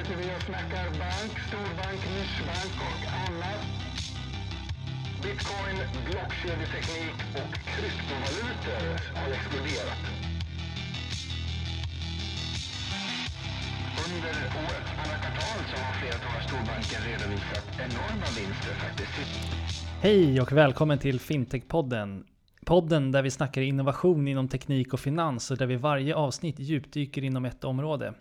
[0.00, 3.60] sitter vi och snackar bank, storbank, nischbank och annat.
[5.22, 5.76] Bitcoin,
[6.06, 8.84] blockkedjeteknik och kryptovalutor
[9.18, 10.02] har exploderat.
[14.04, 19.12] Under årets andra kvartal så har flera flertalet storbanker redovisat enorma vinster faktiskt.
[20.02, 22.24] Hej och välkommen till Fintech-podden.
[22.64, 27.24] Podden där vi snackar innovation inom teknik och finans och där vi varje avsnitt djupdyker
[27.24, 28.14] inom ett område.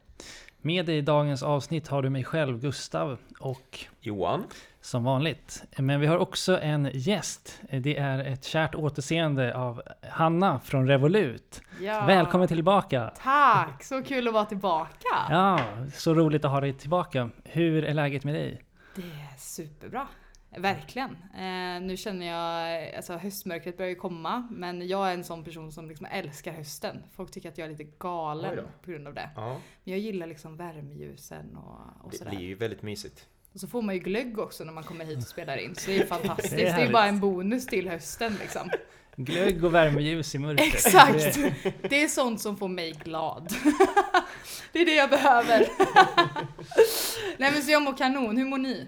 [0.61, 4.43] Med dig i dagens avsnitt har du mig själv, Gustav, och Johan.
[4.81, 5.63] som vanligt.
[5.77, 7.61] Men vi har också en gäst.
[7.71, 11.61] Det är ett kärt återseende av Hanna från Revolut.
[11.81, 12.05] Ja.
[12.05, 13.11] Välkommen tillbaka!
[13.23, 13.83] Tack!
[13.83, 15.15] Så kul att vara tillbaka.
[15.29, 15.59] Ja,
[15.93, 17.29] så roligt att ha dig tillbaka.
[17.43, 18.61] Hur är läget med dig?
[18.95, 20.07] Det är superbra.
[20.61, 21.09] Verkligen.
[21.33, 25.71] Eh, nu känner jag, alltså höstmörkret börjar ju komma, men jag är en sån person
[25.71, 27.03] som liksom älskar hösten.
[27.16, 29.29] Folk tycker att jag är lite galen på grund av det.
[29.35, 29.49] Ja,
[29.83, 32.31] Men jag gillar liksom värmeljusen och, och det sådär.
[32.31, 33.25] blir ju väldigt mysigt.
[33.53, 35.89] Och så får man ju glögg också när man kommer hit och spelar in, så
[35.91, 36.55] det är ju fantastiskt.
[36.55, 38.69] Det är det är ju bara en bonus till hösten liksom.
[39.16, 40.67] Glögg och värmeljus i mörkret.
[40.73, 41.35] Exakt!
[41.35, 43.53] Det- Det är sånt som får mig glad.
[44.71, 45.67] Det är det jag behöver.
[47.38, 48.88] Nej men så jag mår kanon, hur mår ni?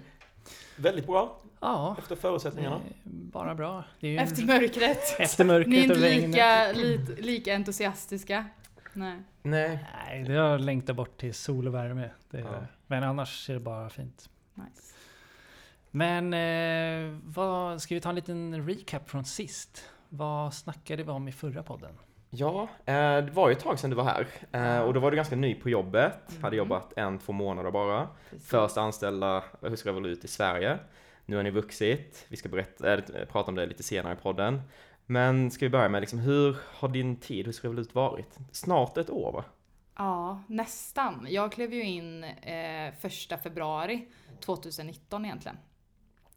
[0.76, 2.80] Väldigt bra Ja, efter förutsättningarna.
[3.04, 3.84] bara bra.
[4.00, 4.98] Det är ju en- Efter mörkret?
[5.20, 8.46] efter Ni är mörkret inte lika, lite, lika entusiastiska?
[8.92, 9.22] Nej.
[9.42, 12.10] Nej, Nej, det har längtat bort till sol och värme.
[12.30, 12.64] Det, Ja.
[12.86, 14.30] Men annars är det bara fint.
[14.54, 14.94] Nice.
[15.90, 19.84] Men eh, vad, ska vi ta en liten recap från sist?
[20.08, 21.92] Vad snackade vi om i förra podden?
[22.34, 22.94] Ja, eh,
[23.24, 24.26] det var ju ett tag sedan du var här.
[24.52, 26.12] Eh, och då var du ganska ny på jobbet.
[26.42, 26.58] Hade Mm.
[26.58, 28.08] jobbat en, två månader bara.
[28.30, 28.48] Precis.
[28.48, 30.78] Först anställda hos Revolut i Sverige.
[31.26, 32.26] Nu har ni vuxit.
[32.28, 33.00] Vi ska berätta, äh,
[33.32, 34.62] prata om det lite senare i podden.
[35.06, 38.38] Men ska vi börja med liksom, hur har din tid hos Revolut varit?
[38.52, 39.44] Snart ett år va?
[39.96, 41.26] Ja, nästan.
[41.30, 44.08] Jag klev ju in eh, första februari
[44.40, 45.56] 2019 egentligen.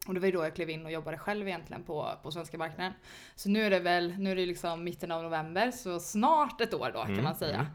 [0.06, 2.58] Och det var ju då jag klev in och jobbade själv egentligen på, på svenska
[2.58, 2.92] marknaden.
[3.34, 6.74] Så nu är det väl, nu är det liksom mitten av november, så snart ett
[6.74, 7.66] år då kan Mm, man säga.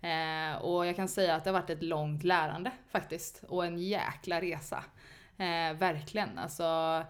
[0.00, 3.44] Eh, och jag kan säga att det har varit ett långt lärande faktiskt.
[3.48, 4.84] Och en jäkla resa.
[5.36, 6.38] Eh, verkligen.
[6.38, 7.02] Alltså,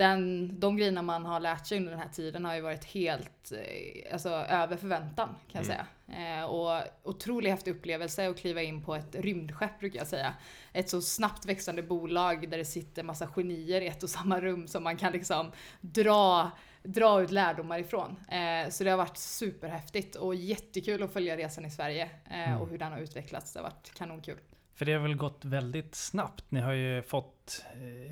[0.00, 3.52] den, de grejerna man har lärt sig under den här tiden har ju varit helt
[3.52, 5.86] eh, alltså, över förväntan kan jag Mm.
[6.06, 6.38] säga.
[6.40, 10.34] Eh, och otroligt häftig upplevelse att kliva in på ett rymdskepp brukar jag säga.
[10.72, 14.68] Ett så snabbt växande bolag där det sitter massa genier i ett och samma rum
[14.68, 16.50] som man kan liksom dra,
[16.82, 18.16] dra ut lärdomar ifrån.
[18.28, 22.68] Eh, så det har varit superhäftigt och jättekul att följa resan i Sverige eh, och
[22.68, 23.52] hur den har utvecklats.
[23.52, 24.38] Det har varit kanonkul.
[24.80, 26.44] För det har väl gått väldigt snabbt.
[26.48, 27.64] Ni har ju fått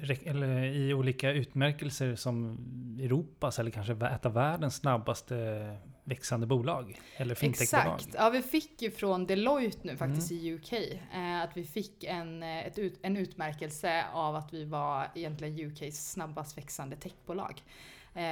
[0.02, 2.58] eh, eller, i olika utmärkelser som
[3.00, 7.00] Europas eller kanske ett av världens snabbaste växande bolag.
[7.16, 7.94] Eller fintechbolag.
[7.96, 8.14] Exakt.
[8.18, 10.44] Ja, vi fick ju från Deloitte nu faktiskt Mm.
[10.44, 15.06] i UK eh, att vi fick en, eh, ut, en utmärkelse av att vi var
[15.14, 17.62] egentligen UKs snabbast växande techbolag.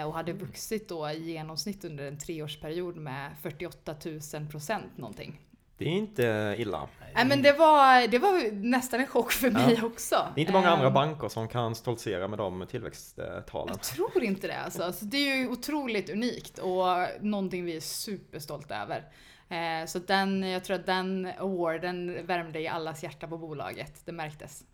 [0.07, 0.47] Och hade Mm.
[0.47, 3.95] vuxit då i genomsnitt under en treårsperiod med 48
[4.35, 5.41] 000 procent någonting.
[5.79, 6.89] Det är inte illa.
[7.15, 10.27] Nej men det var, det var nästan en chock för mig också.
[10.35, 13.69] Det är inte många andra Ehm, banker som kan stoltsera med de tillväxttalen.
[13.75, 14.93] Jag tror inte det alltså.
[14.93, 16.87] Så det är ju otroligt unikt och
[17.21, 19.05] någonting vi är superstolta över.
[19.49, 24.03] Eh, så den, jag tror att den awarden värmde i allas hjärta på bolaget.
[24.05, 24.65] Det märktes.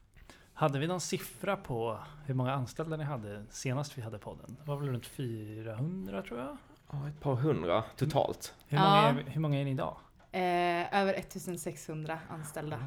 [0.55, 4.57] Hade vi någon siffra på hur många anställda ni hade senast vi hade podden?
[4.61, 6.57] Det var väl runt 400 tror jag?
[6.93, 8.55] Ja, ett par hundra totalt.
[8.69, 8.85] Hur, Ja.
[8.85, 9.97] många, är, hur många är ni idag?
[10.33, 12.79] Eh, över 1600 anställda.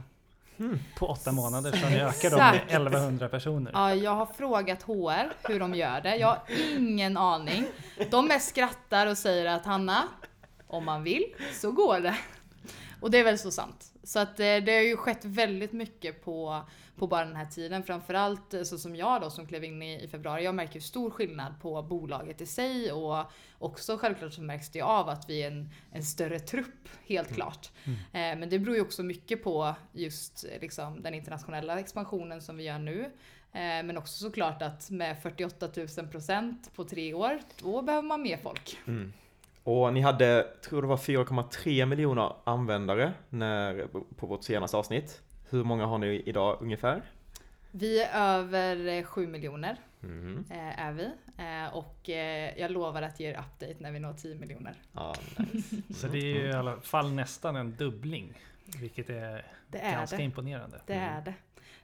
[0.97, 2.71] På åtta månader så ni ökat dem med Exakt.
[2.71, 3.71] 1100 personer.
[3.73, 6.15] Ja, jag har frågat HR hur de gör det.
[6.15, 6.39] Jag har
[6.77, 7.65] ingen aning.
[8.11, 10.03] De mest skrattar och säger att Hanna,
[10.67, 12.17] om man vill så går det.
[13.01, 13.93] Och det är väl så sant.
[14.03, 16.61] Så att eh, det har ju skett väldigt mycket på,
[16.95, 17.83] på bara den här tiden.
[17.83, 20.43] Framförallt eh, så som jag då som klev in i, i februari.
[20.43, 25.09] Jag märker stor skillnad på bolaget i sig och också självklart så märks det av
[25.09, 27.71] att vi är en, en större trupp, helt klart.
[27.85, 32.57] Eh, men det beror ju också mycket på just eh, liksom, den internationella expansionen som
[32.57, 33.11] vi gör nu.
[33.57, 38.37] Men också såklart att med 48 000 procent på tre år, då behöver man mer
[38.37, 38.77] folk.
[38.87, 39.13] Mm.
[39.63, 45.21] Och ni hade, tror det var 4,3 miljoner användare när, på vårt senaste avsnitt.
[45.55, 47.01] Hur många har ni idag ungefär?
[47.71, 50.45] Vi är över eh, 7 miljoner Mm.
[50.49, 51.05] eh, är vi.
[51.37, 54.75] Eh, och eh, jag lovar att ge er update när vi når 10 miljoner.
[54.91, 55.75] Ja, nice.
[55.93, 58.33] Så det är ju i alla fall nästan en dubbling.
[58.81, 60.23] Vilket är, Det är ganska det.
[60.23, 60.81] imponerande.
[60.85, 61.33] Det är det.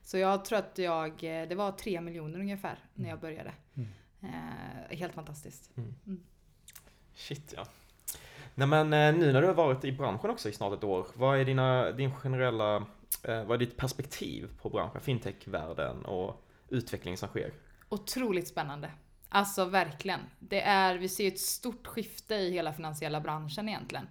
[0.03, 3.51] Så jag tror att jag, eh, det var 3 miljoner ungefär när jag började.
[3.75, 3.89] Mm.
[4.21, 5.71] Eh, helt fantastiskt.
[7.15, 7.65] Shit ja.
[8.55, 11.05] Nej men eh, nu när du har varit i branschen också i snart ett år,
[11.13, 12.83] vad är dina, din generella Eh,
[13.23, 17.53] vad är ditt perspektiv på branschen, fintech-världen och utveckling som sker?
[17.89, 18.91] Otroligt spännande.
[19.29, 20.19] Alltså verkligen.
[20.39, 24.07] Det är, vi ser ett stort skifte i hela finansiella branschen egentligen.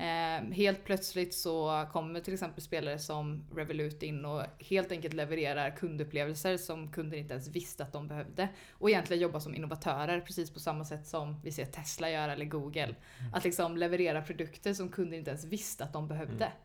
[0.00, 5.76] Eh, helt plötsligt så kommer till exempel spelare som Revolut in och helt enkelt levererar
[5.76, 8.48] kundupplevelser som kunder inte ens visste att de behövde.
[8.72, 12.44] Och egentligen jobba som innovatörer precis på samma sätt som vi ser Tesla göra eller
[12.44, 12.82] Google.
[12.82, 13.34] Mm.
[13.34, 16.44] Att liksom leverera produkter som kunder inte ens visste att de behövde.
[16.44, 16.58] Mm.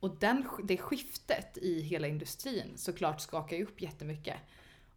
[0.00, 4.36] Och den, det skiftet i hela industrin såklart skakar ju upp jättemycket.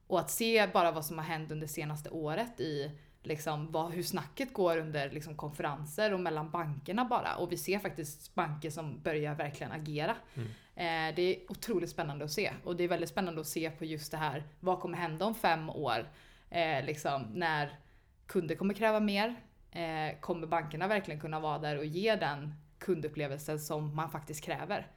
[0.07, 2.91] Och att se bara vad som har hänt under senaste året i
[3.23, 7.35] liksom vad, hur snacket går under liksom konferenser och mellan bankerna bara.
[7.35, 10.15] Och vi ser faktiskt banker som börjar verkligen agera.
[10.33, 10.47] Mm.
[10.75, 12.51] Eh, det är otroligt spännande att se.
[12.63, 15.35] Och det är väldigt spännande att se på just det här, vad kommer hända om
[15.35, 16.09] fem år?
[16.49, 17.79] Eh, liksom, när
[18.27, 19.35] kunder kommer kräva mer.
[19.71, 22.53] Eh, kommer bankerna verkligen kunna vara där och ge den
[22.83, 24.87] kundupplevelsen som man faktiskt kräver?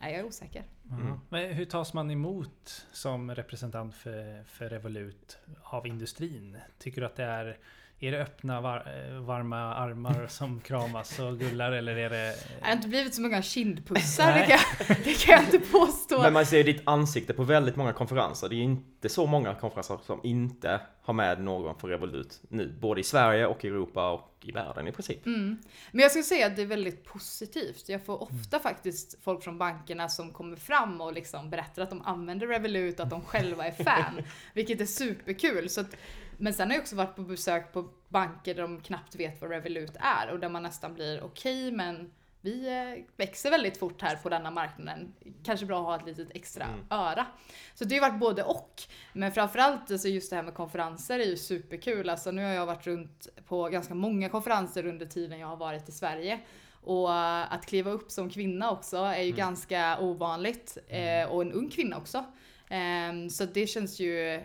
[0.00, 0.64] Nej, jag är osäker.
[0.90, 1.20] Mm.
[1.28, 6.58] Men hur tas man emot som representant för, för Revolut av industrin?
[6.78, 7.58] Tycker du att det är
[8.02, 12.36] är det öppna var, eh, varma armar som kramas och gullar eller är det...
[12.60, 16.22] Det har inte blivit så många kindpussar, det kan, det kan jag inte påstå.
[16.22, 18.48] Men man ser ditt ansikte på väldigt många konferenser.
[18.48, 22.76] Det är inte så många konferenser som inte har med någon från Revolut nu.
[22.80, 25.26] Både i Sverige och i Europa och i världen i princip.
[25.26, 25.58] Mm.
[25.92, 27.88] Men jag skulle säga att det är väldigt positivt.
[27.88, 32.02] Jag får ofta faktiskt folk från bankerna som kommer fram och liksom berättar att de
[32.02, 34.22] använder Revolut, att de själva är fan.
[34.54, 35.68] vilket är superkul.
[35.68, 35.96] Så att,
[36.36, 39.50] men sen har jag också varit på besök på banker där de knappt vet vad
[39.50, 44.16] Revolut är och där man nästan blir okej men vi eh, växer väldigt fort här
[44.16, 45.14] på denna marknaden.
[45.44, 46.80] Kanske bra att ha ett litet extra Mm.
[46.90, 47.26] öra.
[47.74, 48.82] Så det har ju varit både och.
[49.12, 52.08] Men framförallt alltså just det här med konferenser är ju superkul.
[52.10, 55.88] Alltså nu har jag varit runt på ganska många konferenser under tiden jag har varit
[55.88, 56.40] i Sverige.
[56.82, 59.36] Och eh, att kliva upp som kvinna också är ju Mm.
[59.36, 60.78] ganska ovanligt.
[60.88, 62.24] Eh, och en ung kvinna också.
[62.68, 64.42] Ehm, så det känns ju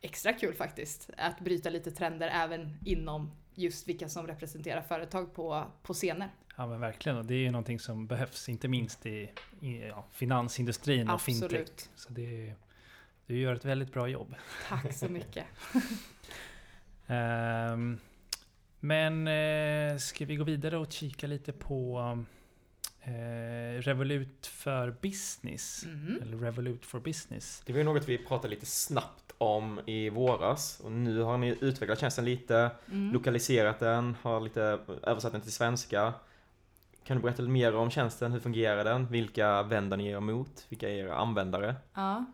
[0.00, 1.10] extra kul faktiskt.
[1.16, 6.28] Att bryta lite trender även inom just vilka som representerar företag på, på scener.
[6.56, 9.30] Ja men verkligen och det är ju någonting som behövs inte minst i,
[9.60, 11.44] i ja, finansindustrin och fintech.
[11.50, 11.90] Absolut.
[11.96, 12.54] Så det,
[13.26, 14.34] du gör ett väldigt bra jobb.
[14.68, 15.44] Tack så mycket.
[17.06, 17.98] Ehm,
[18.80, 21.98] men eh, ska vi gå vidare och kika lite på
[23.02, 25.84] eh, Revolut för Business?
[25.86, 26.18] Mhm.
[26.22, 27.62] Eller Revolut for Business.
[27.66, 31.56] Det var ju något vi pratade lite snabbt om i våras och nu har ni
[31.60, 33.12] utvecklat tjänsten lite, Mm.
[33.12, 36.14] lokaliserat den, har lite översatt den till svenska.
[37.04, 38.32] Kan du berätta lite mer om tjänsten?
[38.32, 39.06] Hur fungerar den?
[39.06, 40.66] Vilka vänder ni er mot?
[40.68, 41.74] Vilka är era användare?
[41.94, 42.24] Ja.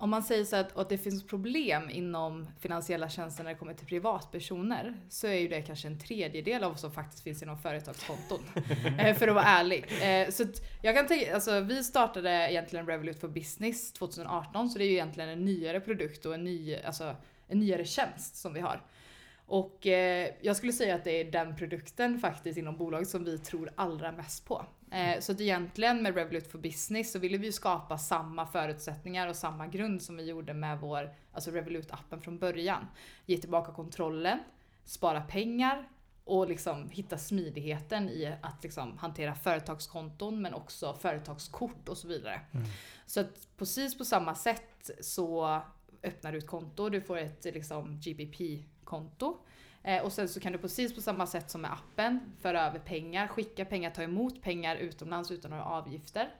[0.00, 3.74] Om man säger så att, att det finns problem inom finansiella tjänster när det kommer
[3.74, 7.58] till privatpersoner så är ju det kanske en tredjedel av vad som faktiskt finns inom
[7.58, 8.38] företagskonton.
[8.98, 9.84] Eh, för att vara ärlig.
[10.02, 10.44] Eh, Så
[10.82, 14.92] jag kan tänka, alltså vi startade egentligen Revolut for Business 2018 så det är ju
[14.92, 17.16] egentligen en nyare produkt och en, ny, alltså,
[17.48, 18.82] en nyare tjänst som vi har.
[19.48, 23.38] Och eh, jag skulle säga att det är den produkten faktiskt inom bolaget som vi
[23.38, 24.66] tror allra mest på.
[24.90, 29.28] Eh, så att egentligen med Revolut for Business så ville vi ju skapa samma förutsättningar
[29.28, 32.86] och samma grund som vi gjorde med vår, alltså Revolut-appen från början.
[33.26, 34.38] Ge tillbaka kontrollen,
[34.84, 35.88] spara pengar
[36.24, 42.40] och liksom hitta smidigheten i att liksom hantera företagskonton men också företagskort och så vidare.
[42.52, 42.66] Mm.
[43.06, 45.60] Så att precis på samma sätt så
[46.02, 48.00] öppnar du ett konto, du får ett liksom
[48.88, 49.38] GBP-konto.
[49.82, 52.78] Eh, och sen så kan du precis på samma sätt som med appen föra över
[52.78, 56.34] pengar, skicka pengar, ta emot pengar utomlands utan några avgifter.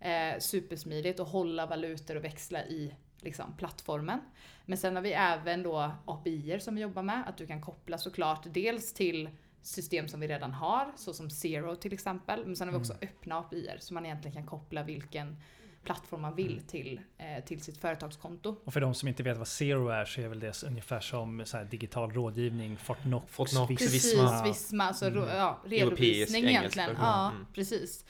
[0.00, 4.20] Eh, supersmidigt och hålla valutor och växla i liksom, plattformen.
[4.66, 7.98] Men sen har vi även då API som vi jobbar med, att du kan koppla
[7.98, 9.30] såklart dels till
[9.62, 12.46] system som vi redan har, så som Zero till exempel.
[12.46, 15.36] Men sen har vi också öppna API så man egentligen kan koppla vilken
[15.84, 18.56] plattform man vill till, eh, till sitt företagskonto.
[18.64, 21.42] Och för de som inte vet vad Zero är så är väl det ungefär som
[21.46, 23.76] så här digital rådgivning, Fortnox, Fortnox, Visma.
[23.86, 24.42] Precis, Visma.
[24.44, 25.28] Visma, alltså Mm.
[25.28, 26.88] ja, redovisning egentligen.
[26.88, 27.04] version.
[27.06, 27.46] Ja, Mm.
[27.54, 28.04] precis.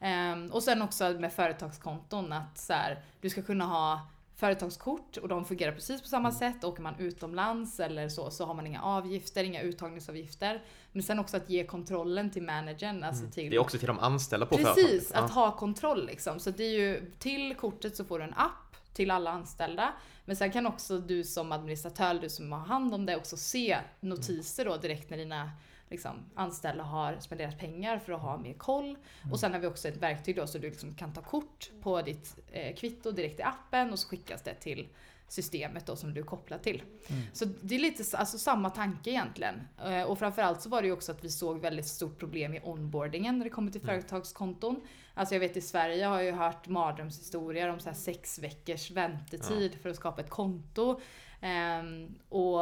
[0.00, 4.00] Ehm, och sen också med företagskonton att så här, du ska kunna ha
[4.36, 6.64] företagskort och de fungerar precis på samma sätt.
[6.64, 10.62] Åker man utomlands eller så, så har man inga avgifter, inga uttagningsavgifter.
[10.92, 13.50] Men sen också att ge kontrollen till managern, alltså till Mm.
[13.50, 15.14] Det är också till de anställda på Precis, företaget.
[15.14, 16.40] att ha kontroll liksom.
[16.40, 19.92] Så det är ju, till kortet så får du en app till alla anställda.
[20.24, 23.78] Men sen kan också du som administratör, du som har hand om det, också se
[24.00, 25.50] notiser då direkt när dina
[25.90, 28.96] liksom, anställda har spenderat pengar för att ha mer koll.
[29.32, 32.02] Och sen har vi också ett verktyg då så du liksom kan ta kort på
[32.02, 34.88] ditt eh, kvitto direkt i appen och så skickas det till
[35.28, 36.82] systemet då som du är kopplad till.
[37.08, 37.22] Mm.
[37.32, 39.54] Så det är lite alltså, samma tanke egentligen.
[39.84, 42.60] Eh, Och framförallt så var det ju också att vi såg väldigt stort problem i
[42.64, 44.80] onboardingen när det kommer till företagskonton.
[45.14, 48.90] Alltså jag vet i Sverige har jag ju hört mardrömshistorier om så här sex veckors
[48.90, 51.00] väntetid för att skapa ett konto.
[51.40, 52.58] Ehm, och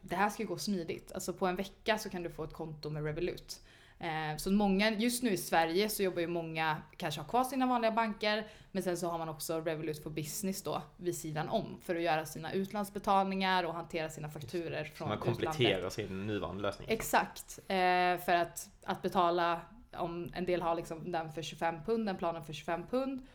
[0.00, 1.12] det här ska ju gå smidigt.
[1.12, 3.60] Alltså på en vecka så kan du få ett konto med Revolut.
[3.98, 7.66] Eh, Så många, just nu i Sverige så jobbar ju många, kanske har kvar sina
[7.66, 11.78] vanliga banker, men sen så har man också Revolut for Business då vid sidan om
[11.82, 15.44] för att göra sina utlandsbetalningar och hantera sina fakturer från Man utlandet.
[15.44, 16.88] kompletterar sin nuvarande lösning.
[16.90, 17.58] Exakt.
[17.68, 17.76] Eh,
[18.24, 19.60] för att, att betala,
[19.96, 23.26] om en del har liksom den för 25 pund, den planen för 25 pund,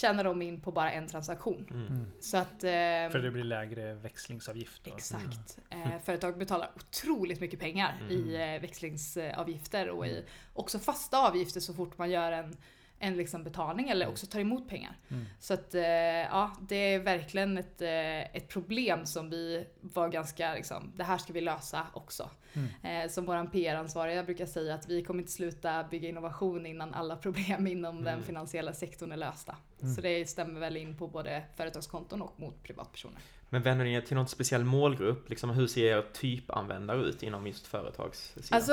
[0.00, 1.66] tjänar de in på bara en transaktion.
[1.70, 2.06] Mm.
[2.20, 2.64] Så att...
[2.64, 4.94] Eh, För det blir lägre växlingsavgift då.
[4.94, 5.58] Exakt.
[5.70, 11.74] Eh, företag betalar otroligt mycket pengar i eh, växlingsavgifter och i också fasta avgifter så
[11.74, 12.56] fort man gör en,
[12.98, 14.96] en liksom betalning eller också tar emot pengar.
[15.08, 15.24] Mm.
[15.40, 20.54] Så att eh, ja, det är verkligen ett, eh, ett problem som vi var ganska
[20.54, 22.30] liksom, det här ska vi lösa också.
[22.52, 23.04] Mm.
[23.04, 27.16] Eh, som våran PR-ansvariga brukar säga att vi kommer inte sluta bygga innovation innan alla
[27.16, 29.56] problem inom den finansiella sektorn är lösta.
[29.96, 33.20] Så det stämmer väl in på både företagskonton och mot privatpersoner.
[33.50, 35.28] Men vänder ni er till någon speciell målgrupp?
[35.28, 38.56] Liksom, hur ser er typanvändare ut inom just företagssidan?
[38.56, 38.72] Alltså,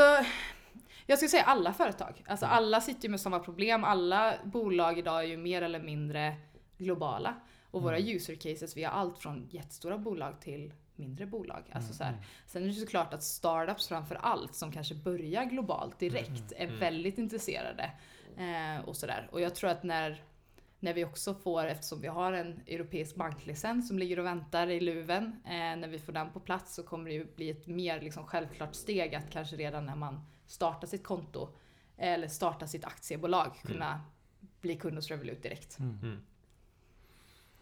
[1.06, 2.24] jag skulle säga alla företag.
[2.28, 3.84] Alltså alla sitter ju med samma problem.
[3.84, 6.36] Alla bolag idag är ju mer eller mindre
[6.78, 7.36] globala.
[7.72, 11.64] Och våra user cases, vi har allt från jättestora bolag till mindre bolag.
[11.72, 12.18] Alltså så här.
[12.48, 17.18] Sen är det såklart att startups framför allt som kanske börjar globalt direkt är väldigt
[17.18, 17.92] intresserade.
[18.38, 19.30] Eh, och sådär.
[19.32, 20.24] Och jag tror att när,
[20.80, 24.80] när vi också får, eftersom vi har en europeisk banklicens som ligger och väntar i
[24.80, 28.02] luven, eh, när vi får den på plats så kommer det ju bli ett mer
[28.02, 31.50] liksom, självklart steg att kanske redan när man startar sitt konto
[31.98, 34.02] eller startar sitt aktiebolag kunna
[34.62, 35.78] bli kund hos Revolut direkt.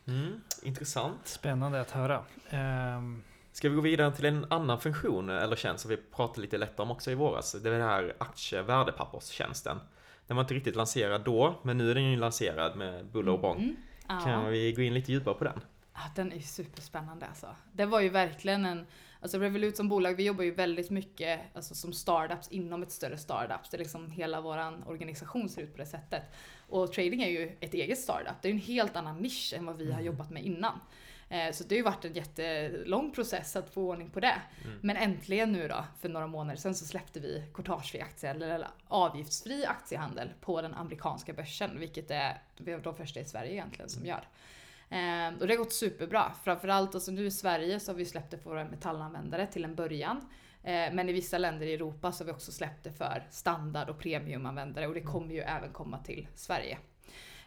[0.07, 1.27] Mm, intressant.
[1.27, 2.25] Spännande att höra.
[2.49, 3.23] Ehm,
[3.53, 6.79] Ska vi gå vidare till en annan funktion eller tjänst som vi pratade lite lätt
[6.79, 7.51] om också i våras?
[7.51, 9.79] Det är den här aktievärdepapperstjänsten.
[10.27, 13.39] Den var inte riktigt lanserad då, men nu är den ju lanserad med buller och
[13.39, 13.57] bång.
[13.57, 13.75] Mm.
[14.07, 14.19] Ja.
[14.19, 15.61] Kan vi gå in lite djupare på den?
[15.93, 17.55] Ja, den är superspännande alltså.
[17.71, 18.87] Det var ju verkligen en,
[19.23, 23.17] alltså Revolut som bolag, vi jobbar ju väldigt mycket alltså, som startups inom ett större
[23.17, 23.69] startups.
[23.69, 26.23] Det är liksom hela våran organisation ser ut på det sättet.
[26.69, 28.41] Och trading är ju ett eget startup.
[28.41, 30.79] Det är ju en helt annan nisch än vad vi har jobbat med innan.
[31.29, 34.41] Eh, Så det har ju varit en jättelång process att få ordning på det.
[34.81, 39.65] Men äntligen nu då, för några månader sedan så släppte vi courtagefri aktiehandel, eller avgiftsfri
[39.65, 42.41] aktiehandel på den amerikanska börsen, vilket är
[42.83, 44.27] de första i Sverige egentligen som gör.
[44.93, 46.31] Eh, och det har gått superbra.
[46.43, 49.75] Framförallt alltså nu i Sverige så har vi släppt det för våra metallanvändare till en
[49.75, 50.17] början.
[50.63, 53.89] Eh, men i vissa länder i Europa så har vi också släppt det för standard
[53.89, 56.77] och premiumanvändare och det kommer ju även komma till Sverige.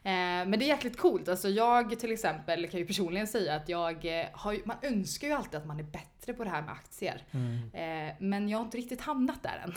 [0.07, 1.29] Eh, men det är jäkligt coolt.
[1.29, 5.35] Alltså jag till exempel kan ju personligen säga att jag eh, har man önskar ju
[5.35, 7.25] alltid att man är bättre på det här med aktier.
[7.73, 9.75] Eh, men jag har inte riktigt hamnat där än.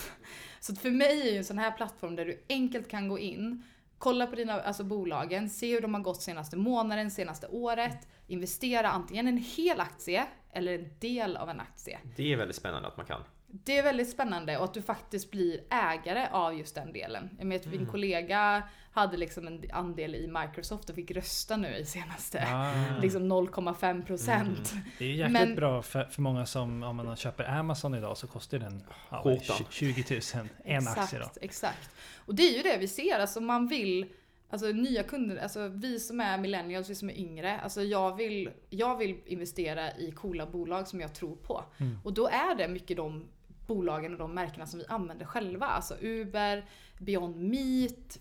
[0.59, 3.63] Så för mig är ju en sån här plattform där du enkelt kan gå in,
[3.99, 8.89] kolla på dina alltså bolagen, se hur de har gått senaste månaden, senaste året, investera
[8.89, 11.99] antingen en hel aktie eller en del av en aktie.
[12.15, 13.23] Det är väldigt spännande att man kan.
[13.47, 17.29] Det är väldigt spännande och att du faktiskt blir ägare av just den delen.
[17.39, 21.85] Jag vet min kollega hade liksom en andel i Microsoft och fick rösta nu i
[21.85, 24.73] senaste ah, liksom 0,5 procent.
[24.97, 28.27] det är jäkligt Men- bra för, för många som, om man köper Amazon idag så
[28.27, 29.65] kostar den ja, vad är det, Skjortan.
[29.69, 31.25] 20 000 en aktie då.
[31.25, 31.89] Exakt, exakt.
[32.25, 34.09] Och det är ju det vi ser, alltså man vill
[34.51, 38.49] Alltså nya kunder, alltså vi som är millennials, vi som är yngre, alltså jag vill,
[38.69, 41.63] jag vill investera i coola bolag som jag tror på.
[41.77, 41.97] Mm.
[42.03, 43.25] Och då är det mycket de
[43.67, 45.65] bolagen och de märkena som vi använder själva.
[45.65, 46.65] Alltså Uber,
[46.99, 48.17] Beyond Meat,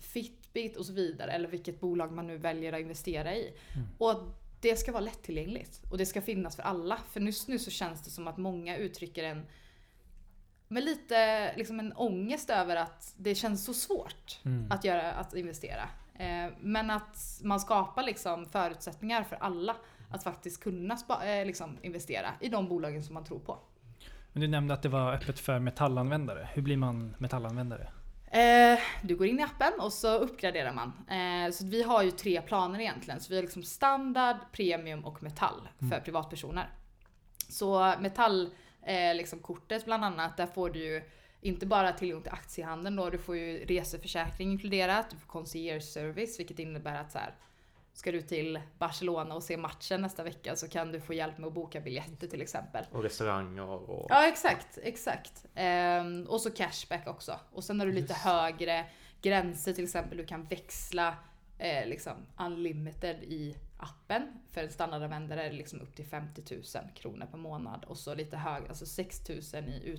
[0.53, 1.31] Fitbit och så vidare.
[1.31, 3.53] Eller vilket bolag man nu väljer att investera i.
[3.75, 3.87] Mm.
[3.97, 4.15] Och
[4.61, 5.81] det ska vara lättillgängligt.
[5.91, 6.97] Och det ska finnas för alla.
[7.11, 9.45] För just nu så känns det som att många uttrycker en
[10.67, 14.71] med lite liksom en ångest över att det känns så svårt Mm.
[14.71, 15.89] att, göra, att investera.
[16.19, 19.75] Eh, men att man skapar liksom förutsättningar för alla
[20.09, 23.57] att faktiskt kunna spa, eh, liksom investera i de bolagen som man tror på.
[24.33, 26.49] Men du nämnde att det var öppet för metallanvändare.
[26.53, 27.91] Hur blir man metallanvändare?
[28.31, 30.93] Eh, du går in i appen och så uppgraderar man.
[31.09, 33.19] Eh, så vi har ju tre planer egentligen.
[33.19, 36.69] Så vi har liksom standard, premium och metall för privatpersoner.
[37.49, 38.49] Så metall,
[38.81, 41.01] eh, liksom kortet bland annat, där får du ju
[41.41, 46.39] inte bara tillgång till aktiehandeln då, du får ju reseförsäkring inkluderat, du får concierge service
[46.39, 47.35] vilket innebär att så här,
[47.99, 51.47] ska du till Barcelona och se matchen nästa vecka så kan du få hjälp med
[51.47, 52.85] att boka biljetter till exempel.
[52.91, 54.07] Och restauranger och...
[54.09, 55.45] Ja exakt, exakt.
[55.55, 57.39] Ehm, och så cashback också.
[57.51, 58.85] Och sen har du lite högre
[59.21, 60.17] gränser till exempel.
[60.17, 61.17] Du kan växla
[61.57, 64.27] eh, liksom unlimited i appen.
[64.51, 66.63] För en standardanvändare är det liksom upp till 50 000
[66.95, 69.39] kronor per månad och så lite hög, alltså 6 000
[69.69, 69.91] i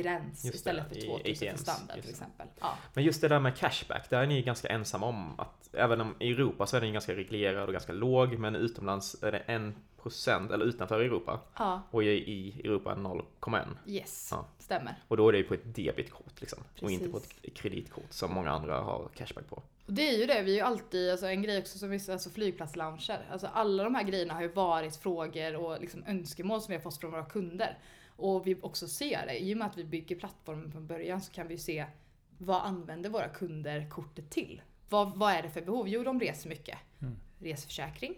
[0.00, 1.22] uttagningsgräns Just det, istället för i 2 000
[1.56, 2.10] för standard till det.
[2.10, 2.46] exempel.
[2.60, 2.74] Ja.
[2.94, 6.14] Men just det där med cashback, där är ni ganska ensamma om att även om
[6.18, 9.72] i Europa så är den ganska reglerad och ganska låg, men utomlands är det
[10.04, 13.64] 1% eller utanför Europa ja, och i, Europa 0,1.
[13.86, 14.46] yes, Ja.
[14.58, 14.94] stämmer.
[15.08, 17.38] Och då är det ju på ett debitkort liksom och inte på Precis.
[17.42, 19.62] ett kreditkort som många andra har cashback på.
[19.86, 22.12] Och det är ju det, vi är ju alltid, alltså en grej också som vissa,
[22.12, 23.26] alltså flygplatslounger.
[23.32, 26.82] Alltså alla de här grejerna har ju varit frågor och liksom önskemål som vi har
[26.82, 27.78] fått från våra kunder.
[28.16, 31.32] Och vi också ser det, i och med att vi bygger plattformen från början så
[31.32, 31.86] kan vi se
[32.38, 34.62] vad använder våra kunder kortet till?
[34.88, 35.88] Vad, vad är det för behov?
[35.88, 36.78] Jo, de reser mycket.
[37.02, 37.16] Mm.
[37.38, 38.14] Reseförsäkring.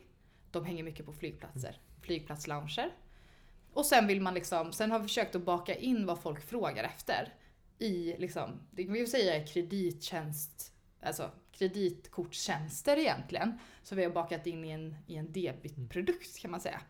[0.50, 1.80] De hänger mycket på flygplatser.
[2.02, 2.90] Flygplatslounger.
[3.72, 6.84] Och sen vill man liksom, sen har vi försökt att baka in vad folk frågar
[6.84, 7.34] efter
[7.78, 13.58] i liksom, det kan vi säga kredittjänst, alltså kreditkortstjänster egentligen.
[13.82, 16.80] Så vi har bakat in i en, i en debitprodukt kan man säga.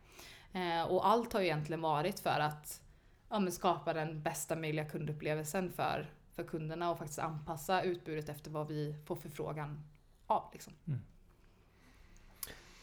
[0.52, 2.80] Eh, och allt har egentligen varit för att
[3.28, 8.50] ja, men skapa den bästa möjliga kundupplevelsen för, för kunderna och faktiskt anpassa utbudet efter
[8.50, 9.84] vad vi får förfrågan
[10.26, 10.50] av.
[10.52, 10.72] Liksom.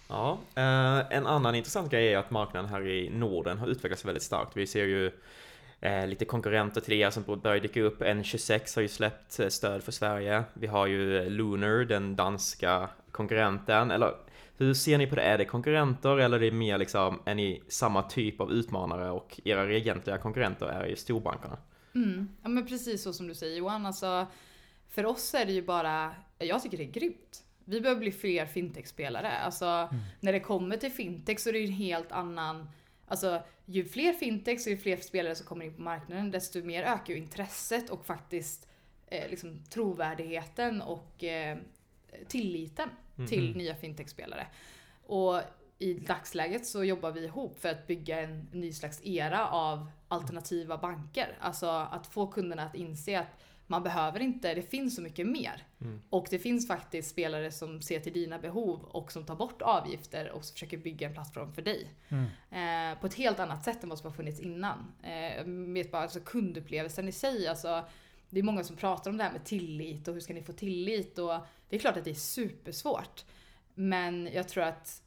[0.08, 4.24] Ja, eh, en annan intressant grej är att marknaden här i Norden har utvecklats väldigt
[4.24, 4.58] starkt.
[4.58, 5.12] Vi ser ju
[5.80, 8.02] eh, lite konkurrenter till er som börjar dyka upp.
[8.02, 10.44] N26 har ju släppt eh, stöd för Sverige.
[10.54, 13.92] Vi har ju Lunar, den danska konkurrenten.
[13.92, 14.16] Eller
[14.58, 15.22] hur ser ni på det?
[15.22, 19.40] Är det konkurrenter eller är det mer liksom, är ni samma typ av utmanare och
[19.44, 21.58] era egentliga konkurrenter är ju storbankerna?
[21.96, 22.30] Mm.
[22.44, 23.86] Ja men precis så som du säger Johan.
[23.86, 24.28] Alltså,
[24.90, 27.44] för oss är det ju bara, jag tycker det är grymt.
[27.66, 29.32] Vi behöver bli fler fintech-spelare.
[29.32, 32.68] Alltså när det kommer till fintech så är det ju en helt annan
[33.08, 36.84] Alltså ju fler fintechs och ju fler spelare som kommer in på marknaden desto mer
[36.84, 38.68] ökar ju intresset och faktiskt
[39.08, 41.58] eh, liksom trovärdigheten och eh,
[42.27, 42.89] tilliten
[43.29, 43.57] till Mhm.
[43.57, 44.48] nya fintech-spelare.
[45.07, 45.41] Och
[45.79, 50.77] i dagsläget så jobbar vi ihop för att bygga en ny slags era av alternativa
[50.77, 51.38] banker.
[51.39, 55.63] Alltså att få kunderna att inse att man behöver inte, det finns så mycket mer.
[55.82, 56.01] Mm.
[56.10, 60.32] Och det finns faktiskt spelare som ser till dina behov och som tar bort avgifter
[60.32, 61.91] och försöker bygga en plattform för dig.
[62.10, 62.25] Mm.
[62.93, 64.91] Eh, på ett helt annat sätt än vad som har funnits innan.
[65.04, 67.47] Eh, vet bara alltså kundupplevelsen i sig.
[67.47, 67.86] Alltså,
[68.30, 70.54] det är många som pratar om det här med tillit och hur ska ni få
[70.54, 71.19] tillit?
[71.19, 71.34] Och
[71.69, 73.25] det är klart att det är supersvårt.
[73.73, 75.01] Men jag tror att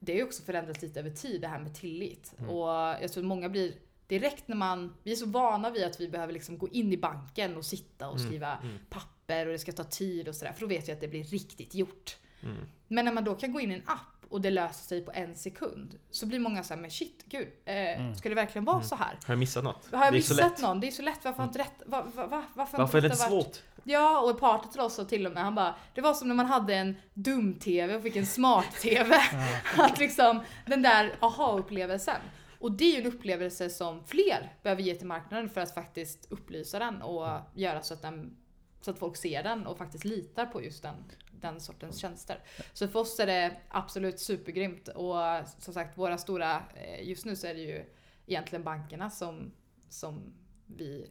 [0.00, 2.34] det har också förändrats lite över tid det här med tillit.
[2.38, 2.50] Mm.
[2.50, 3.74] Och jag tror att många blir
[4.06, 6.96] direkt när man, vi är så vana vid att vi behöver liksom gå in i
[6.96, 8.78] banken och sitta och Mm, skriva mm.
[8.90, 10.52] papper och det ska ta tid och sådär.
[10.52, 12.16] För då vet vi att det blir riktigt gjort.
[12.42, 12.56] Mm.
[12.88, 15.12] Men när man då kan gå in i en app och det löser sig på
[15.14, 15.98] en sekund.
[16.10, 17.48] Så blir många såhär, men shit, gud.
[17.64, 18.14] Eh, Mm.
[18.14, 18.88] Ska det verkligen vara Mm.
[18.88, 19.18] så här?
[19.26, 19.88] Har jag missat något?
[19.92, 20.80] Har jag missat någon?
[20.80, 21.72] Det är så lätt, varför har inte rätt?
[21.86, 23.62] Va, va, va, varför Varför är inte det varit- svårt?
[23.84, 26.34] Ja, och Party till oss sa till och med, han bara, det var som när
[26.34, 29.16] man hade en dum-tv och fick en smart-tv.
[29.78, 32.20] att liksom, den där aha-upplevelsen.
[32.58, 36.32] Och det är ju en upplevelse som fler behöver ge till marknaden för att faktiskt
[36.32, 38.36] upplysa den och göra så att, den,
[38.80, 40.94] så att folk ser den och faktiskt litar på just den,
[41.30, 42.38] den sortens tjänster.
[42.72, 45.16] Så för oss är det absolut supergrymt och
[45.58, 47.84] som sagt våra stora, eh, just nu så är det ju
[48.26, 49.52] egentligen bankerna som,
[49.88, 50.34] som
[50.66, 51.10] vi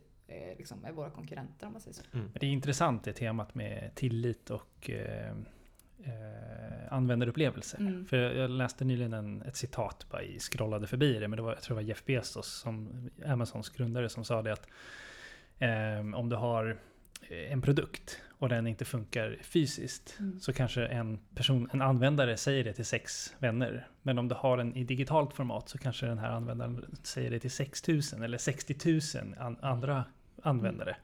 [0.57, 2.03] liksom är våra konkurrenter om man säger så.
[2.11, 5.31] Men Det är intressant det temat med tillit och eh,
[6.03, 7.77] eh, användarupplevelse.
[7.77, 8.05] Mm.
[8.05, 11.53] För jag läste nyligen en, ett citat, bara i, scrollade förbi det, men det var,
[11.53, 14.67] jag tror det var Jeff Bezos, som, Amazons grundare, som sa det att
[15.59, 16.77] eh, om du har
[17.29, 20.39] eh, en produkt och den inte funkar fysiskt Mm.
[20.39, 23.87] så kanske en person, en användare säger det till sex vänner.
[24.01, 27.39] Men om du har den i digitalt format så kanske den här användaren säger det
[27.39, 28.75] till 6000 eller 60
[29.23, 30.05] 000 an, andra
[30.43, 30.95] användare.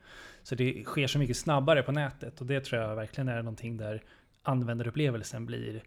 [0.44, 3.78] Så det sker så mycket snabbare på nätet och det tror jag verkligen är någonting
[3.78, 4.04] där
[4.44, 5.84] användarupplevelsen blir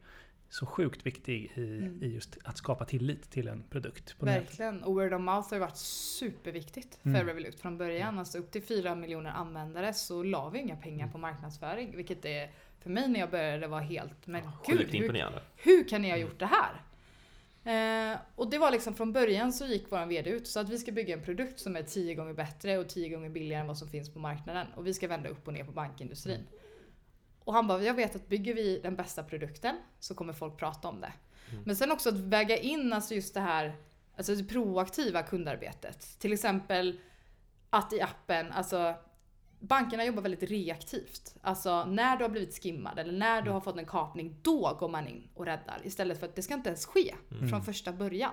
[0.49, 2.03] så sjukt viktig i, Mm.
[2.03, 4.43] i just att skapa tillit till en produkt på nätet.
[4.51, 4.83] Verkligen.
[4.83, 7.27] Och word of mouth har ju varit superviktigt för Mm.
[7.27, 8.19] Revolut från början.
[8.19, 11.13] Alltså upp till 4 miljoner användare så la vi inga pengar Mm.
[11.13, 11.97] på marknadsföring.
[11.97, 15.25] Vilket är, för mig när jag började var helt, men Sjukt gud, hur,
[15.57, 16.83] hur kan ni ha gjort det här?
[17.65, 20.79] Eh, och det var liksom från början så gick våran VD ut så att vi
[20.79, 23.79] ska bygga en produkt som är 10 gånger bättre och 10 gånger billigare än vad
[23.79, 24.67] som finns på marknaden.
[24.77, 26.47] Och vi ska vända upp och ner på bankindustrin.
[27.45, 30.89] Och han bara, jag vet att bygger vi den bästa produkten så kommer folk prata
[30.89, 31.13] om det.
[31.51, 31.63] Mm.
[31.67, 33.77] Men sen också att väga in alltså just det här
[34.17, 36.19] alltså det proaktiva kundarbetet.
[36.19, 37.01] Till exempel
[37.71, 38.95] att i appen, alltså
[39.61, 41.35] bankerna jobbar väldigt reaktivt.
[41.43, 44.89] Alltså när du har blivit skimmad eller när du har fått en kapning, då går
[44.89, 45.81] man in och räddar.
[45.85, 47.49] Istället för att det ska inte ens ske Mm.
[47.49, 48.33] från första början.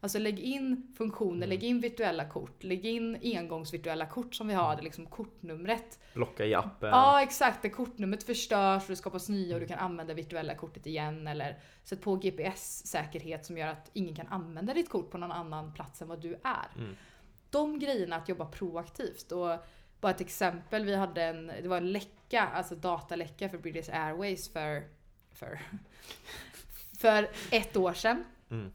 [0.00, 4.76] Alltså lägg in funktioner, lägg in virtuella kort, lägg in engångsvirtuella kort som vi har,
[4.76, 5.98] det är liksom kortnumret.
[6.14, 6.88] Blocka i appen.
[6.88, 10.86] Ja exakt, det kortnumret förstörs och det skapas nya och du kan använda virtuella kortet
[10.86, 15.32] igen eller sätt på GPS-säkerhet som gör att ingen kan använda ditt kort på någon
[15.32, 16.68] annan plats än vad du är.
[16.78, 16.96] Mm.
[17.50, 19.50] De grejerna att jobba proaktivt och
[20.04, 24.52] bara ett exempel, vi hade en, det var en läcka, alltså dataläcka för British Airways
[24.52, 24.82] för,
[25.32, 25.60] för,
[26.98, 28.24] för ett år sedan.
[28.50, 28.72] Mm.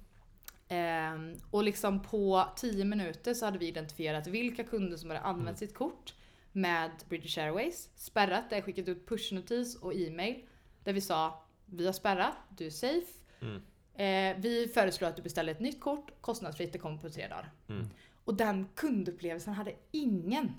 [0.67, 5.47] Ehm, och liksom på 10 minuter så hade vi identifierat vilka kunder som hade använt
[5.47, 5.57] Mm.
[5.57, 6.13] sitt kort
[6.51, 10.45] med British Airways, spärrat det, skickat ut pushnotis och e-mail
[10.83, 13.13] där vi sa vi har spärrat, du är safe.
[13.41, 13.61] Mm.
[13.93, 17.51] Eh, vi föreslår att du beställer ett nytt kort, kostnadsfritt, det kommer på tre dagar.
[17.67, 17.87] Mm.
[18.25, 20.53] Och den kundupplevelsen hade ingen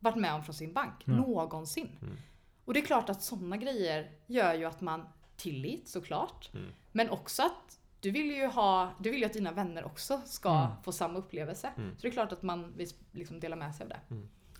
[0.00, 1.16] varit med om från sin bank, Nej.
[1.16, 1.98] någonsin.
[2.02, 2.16] Mm.
[2.64, 6.50] Och det är klart att sådana grejer gör ju att man tillit såklart.
[6.54, 6.72] Mm.
[6.92, 10.50] Men också att du vill ju ha, du vill ju att dina vänner också ska
[10.58, 10.70] Mm.
[10.82, 11.70] få samma upplevelse.
[11.76, 11.90] Mm.
[11.96, 14.00] Så det är klart att man vill liksom dela med sig av det.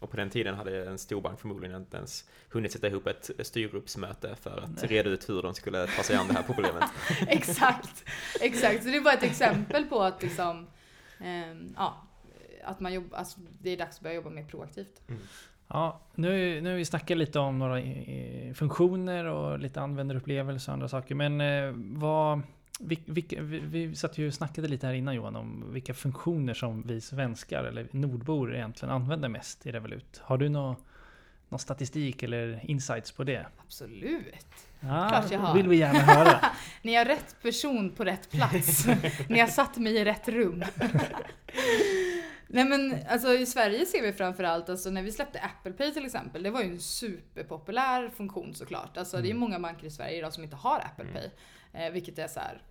[0.00, 4.36] Och på den tiden hade en storbank förmodligen inte ens hunnit sätta ihop ett styrgruppsmöte
[4.36, 4.86] för att Nej.
[4.86, 6.84] reda ut hur de skulle ta sig an det här problemet.
[7.28, 8.04] exakt,
[8.40, 8.82] exakt.
[8.84, 10.66] Så det är bara ett exempel på att liksom,
[11.18, 12.06] ehm, ja,
[12.64, 15.00] att man jobbar, alltså, det är dags att börja jobba mer proaktivt.
[15.68, 20.74] Ja, nu, nu har vi snackat lite om några eh, funktioner och lite användarupplevelser och
[20.74, 21.14] andra saker.
[21.14, 22.40] Men eh, vad,
[22.80, 26.54] vi, vi, vi, vi satt ju och snackade lite här innan Johan om vilka funktioner
[26.54, 30.20] som vi svenskar eller nordbor egentligen använder mest i Revolut.
[30.24, 30.76] Har du nå-
[31.48, 33.46] någon statistik eller insights på det?
[33.64, 34.34] Absolut.
[34.80, 35.54] Ja, Klart jag har.
[35.54, 36.40] vill vi gärna höra.
[36.82, 38.86] Ni har rätt person på rätt plats.
[39.28, 40.64] Ni har satt mig i rätt rum.
[42.52, 46.06] Nej men alltså i Sverige ser vi framförallt, alltså när vi släppte Apple Pay till
[46.06, 48.96] exempel, det var ju en superpopulär funktion såklart.
[48.96, 51.14] Alltså det är många banker i Sverige idag som inte har Apple Mm.
[51.14, 51.30] Pay.
[51.72, 52.62] Eh, vilket är så här.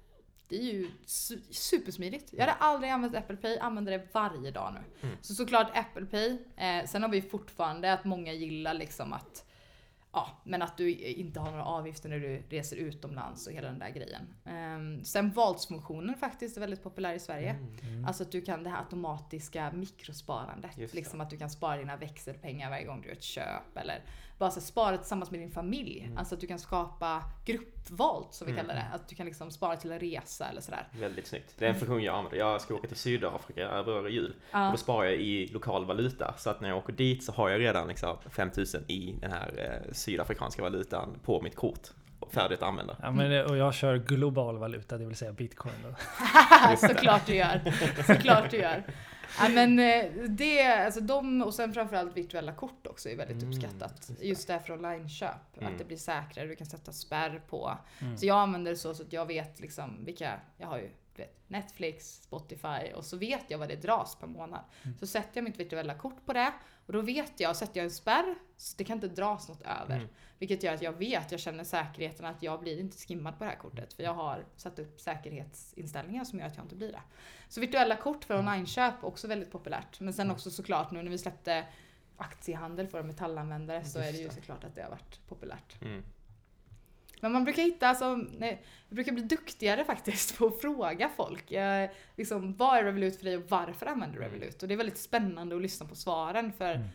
[0.48, 2.34] Det är ju su- supersmidigt.
[2.34, 5.08] Jag hade aldrig använt Apple Pay, använder det varje dag nu.
[5.08, 5.18] Mm.
[5.22, 6.38] Så såklart Apple Pay.
[6.58, 9.46] Eh, sen har vi fortfarande att många gillar liksom att
[10.12, 13.80] Ja, men att du inte har några avgifter när du reser utomlands och hela den
[13.80, 14.22] där grejen.
[14.46, 17.50] Um, sen valsfunktionen faktiskt är väldigt populär i Sverige.
[17.50, 18.06] Mm.
[18.06, 20.78] Alltså att du kan det här automatiska mikrosparandet.
[20.78, 20.94] Just.
[20.94, 23.78] Liksom att du kan spara dina växelpengar varje gång du gör ett köp.
[23.78, 24.04] Eller
[24.40, 26.04] bara så här, spara tillsammans med din familj.
[26.06, 26.18] Mm.
[26.18, 28.66] Alltså att du kan skapa gruppvalt som vi Mm.
[28.66, 28.86] kallar det.
[28.94, 30.88] Att du kan liksom spara till en resa eller sådär.
[31.00, 31.54] Väldigt snyggt.
[31.58, 32.40] Det är en funktion jag använder.
[32.40, 34.32] Jag ska åka till Sydafrika över jul.
[34.52, 34.70] Och Ja.
[34.72, 36.34] då sparar jag i lokal valuta.
[36.38, 39.82] Så att när jag åker dit så har jag redan liksom 5000 i den här
[39.88, 41.88] eh, sydafrikanska valutan på mitt kort.
[42.30, 42.96] Och färdigt att använda.
[43.02, 45.74] Ja, men, och jag kör global valuta, det vill säga bitcoin.
[45.84, 45.96] Då.
[46.88, 47.62] Såklart du gör.
[48.16, 48.84] Såklart du gör.
[49.40, 53.50] Ja, men eh, det, alltså de och sen framförallt virtuella kort också är väldigt Mm,
[53.50, 53.94] uppskattat.
[54.08, 54.26] just det.
[54.28, 55.58] Just det här för online-köp.
[55.62, 55.74] Mm.
[55.74, 57.78] Att det blir säkrare, du kan sätta spärr på.
[58.02, 58.18] Mm.
[58.18, 60.90] Så jag använder det så, så att jag vet liksom vilka, jag har ju
[61.48, 64.62] Netflix, Spotify och så vet jag vad det dras per månad.
[64.84, 64.98] Mm.
[64.98, 66.54] Så sätter jag mitt virtuella kort på det
[66.86, 69.96] och då vet jag, sätter jag en spärr så det kan inte dras något över.
[69.96, 70.08] Mm.
[70.40, 73.50] Vilket gör att jag vet, jag känner säkerheten att jag blir inte skimmad på det
[73.50, 73.94] här kortet.
[73.94, 77.02] För jag har satt upp säkerhetsinställningar som gör att jag inte blir det.
[77.50, 80.00] Så virtuella kort för online-köp också väldigt populärt.
[80.00, 81.66] Men sen också såklart nu när vi släppte
[82.18, 85.82] aktiehandel för metallanvändare så är det ju såklart att det har varit populärt.
[85.82, 86.04] Mm.
[87.20, 91.52] Men man brukar hitta, alltså, nej, jag brukar bli duktigare faktiskt på att fråga folk.
[91.52, 94.34] Jag, liksom, vad är Revolut för dig och varför använder du Mm.
[94.40, 94.62] Revolut?
[94.62, 96.88] Och det är väldigt spännande att lyssna på svaren för Mm.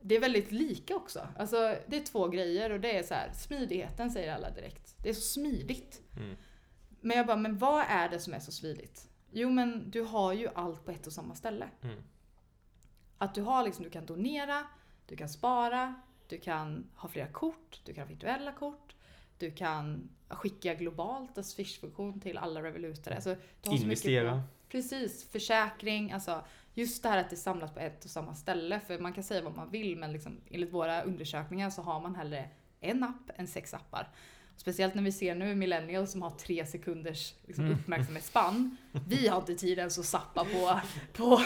[0.00, 1.28] det är väldigt lika också.
[1.38, 4.94] Alltså, det är två grejer och det är så här, smidigheten säger alla direkt.
[5.02, 6.02] Det är så smidigt.
[6.16, 6.36] Mm.
[7.00, 9.08] Men jag bara, men vad är det som är så smidigt?
[9.32, 11.68] Jo men du har ju allt på ett och samma ställe.
[11.82, 12.02] Mm.
[13.18, 14.66] Att du har liksom, du kan donera,
[15.06, 15.94] du kan spara,
[16.28, 18.93] du kan ha flera kort, du kan ha virtuella kort,
[19.44, 23.14] du kan skicka globalt, en Swish-funktion till alla revolutare.
[23.14, 24.30] Alltså, mycket Investera.
[24.32, 28.34] på- Precis, försäkring, alltså just det här att det är samlat på ett och samma
[28.34, 28.80] ställe.
[28.86, 32.14] För man kan säga vad man vill men liksom, enligt våra undersökningar så har man
[32.14, 32.48] hellre
[32.80, 34.08] en app än sex appar.
[34.56, 37.78] Speciellt när vi ser nu millennials som har tre sekunders liksom, Mm.
[37.78, 38.76] uppmärksamhetsspann.
[39.08, 40.80] Vi har inte tid ens att sappa på,
[41.12, 41.40] på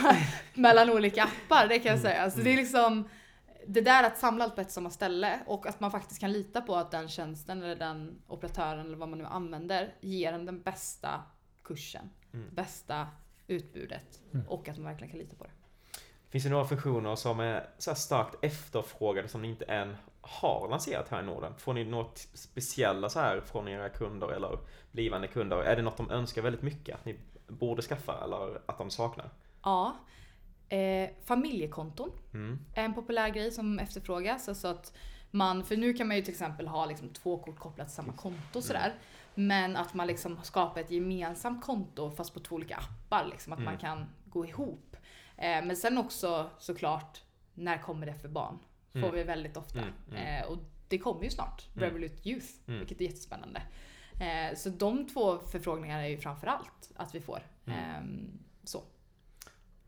[0.54, 2.30] mellan olika appar, det kan jag säga.
[2.30, 3.08] Så det är liksom
[3.70, 6.60] det där att samla allt på ett samma ställe och att man faktiskt kan lita
[6.60, 10.62] på att den tjänsten eller den operatören eller vad man nu använder ger en den
[10.62, 11.22] bästa
[11.64, 12.54] kursen, Mm.
[12.54, 13.06] bästa
[13.46, 14.48] utbudet Mm.
[14.48, 15.50] och att man verkligen kan lita på det.
[16.30, 20.68] Finns det några funktioner som är så här starkt efterfrågade som ni inte än har
[20.70, 21.54] lanserat här i Norden?
[21.58, 24.58] Får ni något speciella så här från era kunder eller
[24.92, 25.56] blivande kunder?
[25.56, 29.30] Är det något de önskar väldigt mycket att ni borde skaffa eller att de saknar?
[29.62, 29.96] Ja.
[30.68, 32.58] Eh, familjekonton Mm.
[32.74, 34.48] är en populär grej som efterfrågas.
[34.48, 34.92] Alltså att
[35.30, 38.12] man, för nu kan man ju till exempel ha liksom två kort kopplat till samma
[38.12, 38.94] konto och sådär.
[39.34, 43.24] Men att man liksom skapar ett gemensamt konto fast på två olika appar.
[43.30, 43.72] Liksom, att Mm.
[43.72, 44.96] man kan gå ihop.
[45.36, 47.22] Eh, men sen också såklart,
[47.54, 48.58] när kommer det för barn?
[48.92, 49.14] Får Mm.
[49.14, 49.78] vi väldigt ofta.
[49.78, 50.42] Mm, mm.
[50.42, 51.84] Eh, och det kommer ju snart, Mm.
[51.88, 52.78] Revolut Youth, Mm.
[52.78, 53.62] vilket är jättespännande.
[54.20, 57.40] Eh, så de två förfrågningarna är ju framför allt att vi får.
[57.66, 57.78] Mm.
[57.78, 58.82] Ehm, så.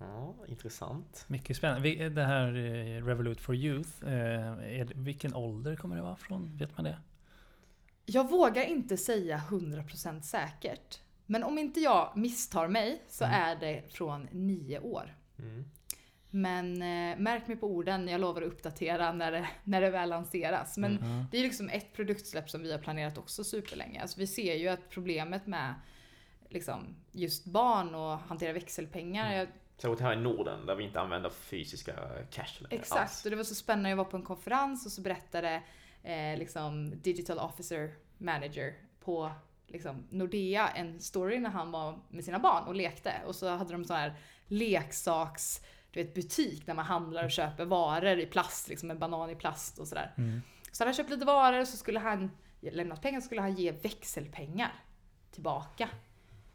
[0.00, 1.24] Ja, intressant.
[1.28, 2.08] Mycket spännande.
[2.08, 6.56] Det här eh, Revolut for Youth, eh, vilken ålder kommer det vara från?
[6.56, 6.98] Vet man det?
[8.06, 11.00] Jag vågar inte säga 100% säkert.
[11.26, 13.36] Men om inte jag misstar mig så Mm.
[13.42, 15.14] är det från nio år.
[15.38, 15.64] Mm.
[16.30, 20.08] Men eh, märk mig på orden, jag lovar att uppdatera när det, när det väl
[20.08, 20.76] lanseras.
[20.78, 21.24] Men Mm.
[21.30, 24.02] Det är liksom ett produktsläpp som vi har planerat också superlänge.
[24.02, 25.74] Alltså vi ser ju att problemet med
[26.48, 29.26] liksom, just barn och hantera växelpengar.
[29.26, 29.38] Mm.
[29.38, 29.48] Jag,
[29.80, 31.92] Särskilt här i Norden där vi inte använder fysiska
[32.30, 33.24] cash längre exakt, alls.
[33.24, 33.88] och det var så spännande.
[33.90, 35.62] Jag var på en konferens och så berättade
[36.02, 39.32] eh, liksom, Digital Officer Manager på
[39.66, 43.14] liksom, Nordea en story när han var med sina barn och lekte.
[43.26, 44.14] Och så hade de sån här
[44.46, 49.30] leksaks du vet, butik där man handlar och köper varor i plast, liksom en banan
[49.30, 50.14] i plast och sådär.
[50.18, 50.42] Mm.
[50.72, 53.72] Så hade han köpt lite varor så skulle han lämnat pengar så skulle han ge
[53.72, 54.72] växelpengar
[55.30, 55.88] tillbaka.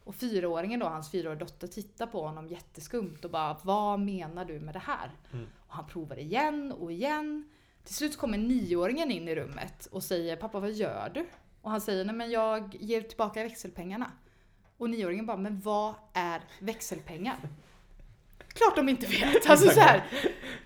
[0.05, 4.59] Och fyraåringen då, hans fyraåriga dotter, tittar på honom jätteskumt och bara Vad menar du
[4.59, 5.11] med det här?
[5.33, 5.45] Mm.
[5.67, 7.49] Och han provar igen och igen.
[7.83, 11.25] Till slut kommer nioåringen in i rummet och säger Pappa vad gör du?
[11.61, 14.11] Och han säger Nej men jag ger tillbaka växelpengarna.
[14.77, 17.37] Och nioåringen bara Men vad är växelpengar?
[18.47, 19.45] Klart de inte vet!
[19.49, 20.03] Alltså så här,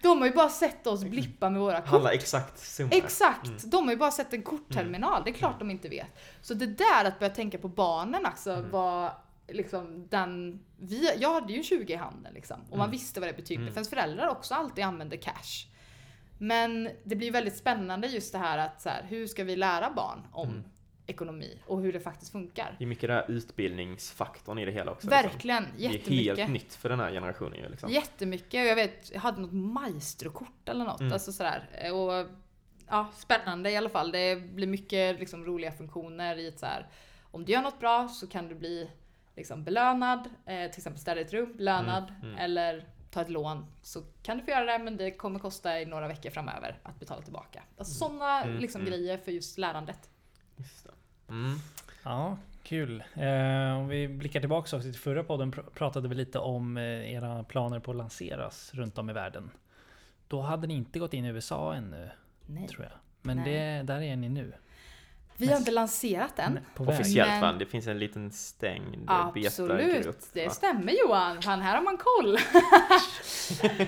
[0.02, 1.90] De har ju bara sett oss blippa med våra kort.
[1.90, 2.90] Handlar exakt summa.
[2.94, 3.48] Exakt!
[3.48, 3.60] Mm.
[3.64, 6.08] De har ju bara sett en kortterminal, det är klart de inte vet.
[6.42, 8.72] Så det där att börja tänka på barnen alltså Mm.
[8.72, 9.12] var
[9.52, 10.60] liksom den...
[10.78, 12.62] Vi, jag hade ju en 20 i handen liksom.
[12.62, 12.92] Och man Mm.
[12.92, 13.62] visste vad det betydde.
[13.62, 13.74] Mm.
[13.74, 15.68] För ens föräldrar också alltid använde cash.
[16.38, 19.92] Men det blir väldigt spännande just det här att så här, hur ska vi lära
[19.94, 20.64] barn om Mm.
[21.08, 22.76] ekonomi och hur det faktiskt funkar.
[22.78, 25.08] Det är mycket den här utbildningsfaktorn i det hela också.
[25.10, 25.78] Verkligen, Liksom.
[25.80, 26.38] Det är jättemycket.
[26.38, 27.92] helt nytt för den här generationen ju liksom.
[27.92, 28.68] Jättemycket.
[28.68, 31.00] Jag vet, jag hade något maestrokort eller något.
[31.00, 31.14] Mm.
[31.14, 31.92] Alltså sådär.
[31.94, 32.28] Och,
[32.88, 34.12] ja, spännande i alla fall.
[34.12, 36.88] Det blir mycket liksom, roliga funktioner i ett så här.
[37.32, 38.90] Om du gör något bra så kan du bli
[39.36, 40.20] liksom, belönad.
[40.46, 42.04] Eh, till exempel städa ett rum, belönad.
[42.10, 42.38] Mm, mm.
[42.38, 43.66] Eller ta ett lån.
[43.82, 47.00] Så kan du få göra det men det kommer kosta i några veckor framöver att
[47.00, 47.64] betala tillbaka.
[47.78, 48.92] Alltså, sådana Mm, liksom, mm.
[48.94, 50.10] grejer för just lärandet.
[50.56, 50.92] Just det.
[51.34, 51.58] Mm.
[52.04, 53.04] Ja, kul.
[53.14, 57.14] Eh, om vi blickar tillbaka också till förra podden pr- pratade vi lite om eh,
[57.14, 59.52] era planer på att lanseras runt om i världen.
[60.28, 62.10] Då hade ni inte gått in i USA ännu,
[62.46, 62.68] Nej.
[62.68, 62.92] tror jag.
[63.22, 63.54] Men Nej.
[63.54, 64.54] det, där är ni nu.
[65.40, 66.54] Vi har inte lanserat den.
[66.54, 66.90] Väg.
[66.90, 67.54] Officiellt Men- va?
[67.54, 70.20] Det finns en liten stängd Absolut, beta-grupp.
[70.34, 71.42] det stämmer Johan.
[71.42, 72.38] Fan, här har man koll.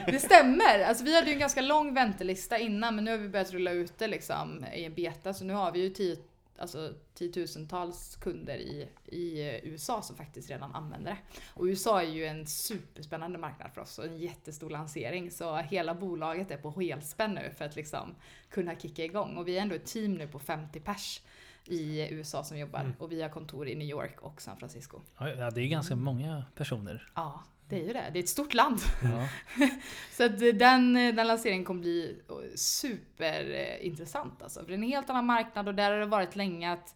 [0.12, 0.80] det stämmer.
[0.84, 3.72] Alltså, vi hade ju en ganska lång väntelista innan men nu har vi börjat rulla
[3.72, 5.34] ut det liksom, i en beta.
[5.34, 6.18] Så nu har vi ju tio,
[6.58, 11.18] alltså, tiotusentals kunder i, i eh, USA som faktiskt redan använder det.
[11.54, 15.32] Och USA är ju en superspännande marknad för oss och en jättestor lansering.
[15.32, 18.16] Så hela bolaget är på helspänn nu för att liksom
[18.50, 19.38] kunna kicka igång.
[19.38, 21.22] Och vi är ändå ett team nu på 50 pers
[21.66, 22.94] i USA som jobbar Mm.
[23.00, 25.00] och vi har kontor i New York och San Francisco.
[25.18, 27.12] Ja, det är ju ganska många personer.
[27.16, 28.10] Ja, det är ju det.
[28.14, 28.80] Det är ett stort land.
[29.04, 29.28] Ja.
[30.12, 32.22] Så att den, den lanseringen kommer bli
[32.56, 34.60] superintressant alltså.
[34.60, 36.96] För det är en helt annan marknad och där har det varit länge att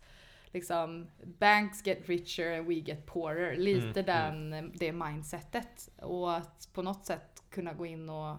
[0.54, 1.08] liksom
[1.39, 3.56] banks get richer and we get poorer.
[3.56, 5.89] Lite Mm, den, det mindsetet.
[6.01, 8.38] Och att på något sätt kunna gå in och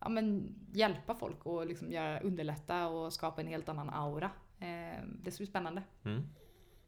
[0.00, 4.30] ja, men, hjälpa folk och liksom göra, underlätta och skapa en helt annan aura.
[4.60, 5.82] Eh, det ska bli spännande.
[6.04, 6.24] Mm.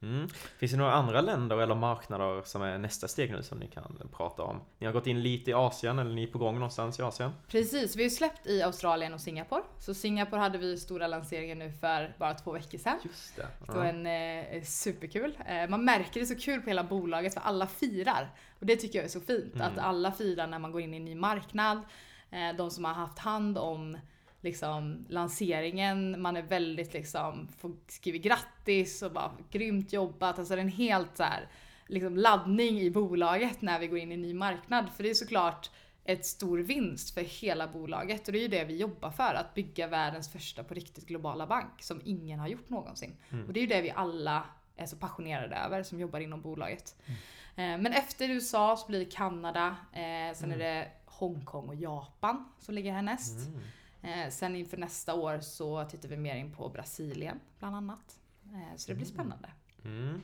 [0.02, 0.28] Mm.
[0.58, 4.08] Finns det några andra länder eller marknader som är nästa steg nu som ni kan
[4.16, 4.60] prata om?
[4.78, 7.30] Ni har gått in lite i Asien eller ni är på gång någonstans i Asien?
[7.48, 9.62] Precis, vi har släppt i Australien och Singapore.
[9.78, 12.98] Så Singapore hade vi stora lanseringen nu för bara två veckor sedan.
[13.04, 13.46] Just det.
[13.66, 15.38] Det var en eh, superkul.
[15.46, 18.34] Eh, man märker det så kul på hela bolaget för alla firar.
[18.60, 19.54] Och det tycker jag är så fint.
[19.54, 19.66] Mm.
[19.66, 21.82] Att alla firar när man går in i en ny marknad.
[22.30, 23.98] Eh, de som har haft hand om
[24.40, 30.38] liksom, lanseringen, man är väldigt liksom, får skriva grattis och bara grymt jobbat.
[30.38, 31.48] Alltså det är en helt så här,
[31.86, 34.86] liksom, laddning i bolaget när vi går in i en ny marknad.
[34.96, 35.70] För det är såklart
[36.04, 39.34] ett stor vinst för hela bolaget och det är ju det vi jobbar för.
[39.34, 43.16] Att bygga världens första på riktigt globala bank som ingen har gjort någonsin.
[43.30, 43.46] Mm.
[43.46, 44.44] Och det är ju det vi alla
[44.76, 46.96] är så passionerade över som jobbar inom bolaget.
[47.06, 47.14] Eh,
[47.56, 52.74] Men efter USA så blir det Kanada, eh, sen är det Hongkong och Japan som
[52.74, 53.48] ligger härnäst.
[53.48, 53.60] Mm.
[54.02, 58.18] Eh, sen inför nästa år så tittar vi mer in på Brasilien bland annat.
[58.44, 59.48] Eh, så det blir spännande.
[59.84, 60.22] Mm.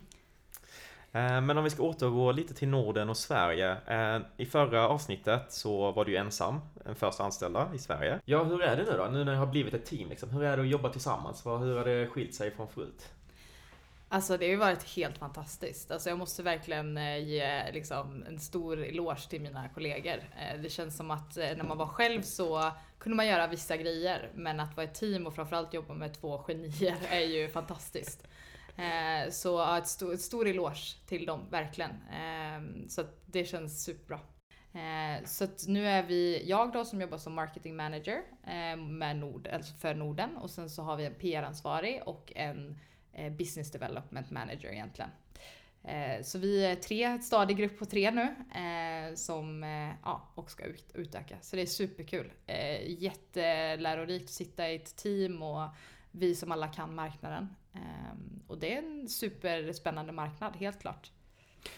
[1.12, 3.76] Eh, Men om vi ska återgå lite till Norden och Sverige.
[3.86, 8.20] Eh, I förra avsnittet så var du ju ensam, en första anställda i Sverige.
[8.24, 9.04] Ja, hur är det nu då?
[9.04, 11.46] Nu när det har blivit ett team, liksom, hur är det att jobba tillsammans?
[11.46, 13.08] Hur har det skilt sig från förut?
[14.09, 15.90] Alltså det har ju varit helt fantastiskt.
[15.90, 20.16] Alltså jag måste verkligen eh, ge liksom, en stor eloge till mina kollegor.
[20.40, 23.77] Eh, det känns som att eh, när man var själv så kunde man göra vissa
[23.77, 24.31] grejer.
[24.35, 28.29] Men att vara ett team och framförallt jobba med två genier är ju fantastiskt.
[29.31, 31.90] Så ja, ett stor, ett stor eloge till dem, verkligen.
[32.12, 34.21] Ehm, så det känns superbra.
[35.25, 38.23] Så att nu är vi, jag då som jobbar som marketing manager
[38.77, 42.79] med Nord, alltså för Norden och sen så har vi en PR-ansvarig och en
[43.38, 45.11] business development manager egentligen.
[45.85, 48.22] Eh, Så vi är tre, ett stadig grupp på tre nu
[48.61, 51.37] eh, som eh, ja, och ska ut, utöka.
[51.40, 52.33] Så det är superkul.
[52.46, 55.68] Eh, Jättelärorikt att sitta i ett team och
[56.11, 57.48] vi som alla kan marknaden.
[57.74, 57.81] Eh,
[58.48, 61.11] Och det är en superspännande marknad, helt klart.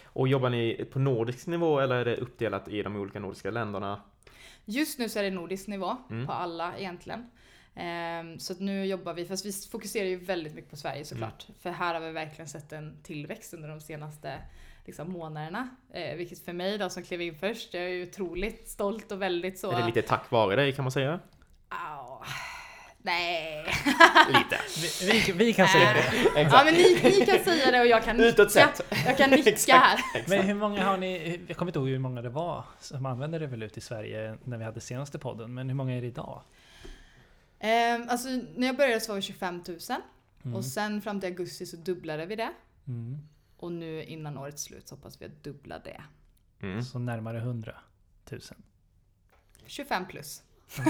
[0.02, 4.02] Och jobbar ni på nordisk nivå eller är det uppdelat i de olika nordiska länderna?
[4.64, 6.26] Just nu så är det nordisk nivå Mm.
[6.26, 7.30] på alla egentligen.
[7.78, 11.46] Ehm, så att nu jobbar vi, fast vi fokuserar ju väldigt mycket på Sverige såklart.
[11.62, 14.38] För här har vi verkligen sett en tillväxt under de senaste
[14.84, 15.68] liksom, månaderna.
[15.92, 19.22] Eh, vilket för mig då som klev in först, jag är ju otroligt stolt och
[19.22, 19.70] väldigt så...
[19.70, 21.20] Är det lite tack vare dig kan man säga?
[21.68, 22.24] Au.
[23.02, 23.64] Nej.
[24.28, 24.58] Lite.
[25.00, 26.40] Vi, vi, vi kan säga det.
[26.42, 28.28] ja men ni, ni kan säga det och jag kan nicka.
[28.28, 28.80] Utåt sett.
[29.06, 30.00] Jag kan nicka här.
[30.28, 31.40] Men hur många har ni?
[31.46, 34.64] Jag kommer inte ihåg hur många det var som använde Revolut i Sverige när vi
[34.64, 35.54] hade senaste podden.
[35.54, 36.42] Men hur många är det idag?
[37.60, 39.78] Ehm, alltså när jag började så var vi 25 000.
[40.42, 40.56] Mm.
[40.56, 42.52] Och sen fram till augusti så dubblade vi det.
[42.88, 43.18] Mm.
[43.56, 46.02] Och nu innan årets slut så hoppas vi att dubbla det.
[46.60, 46.82] Mm.
[46.82, 47.74] Så närmare 100
[48.30, 48.40] 000.
[49.66, 50.42] 25 plus.